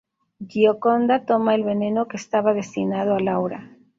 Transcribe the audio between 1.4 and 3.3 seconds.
el veneno que estaba destinado a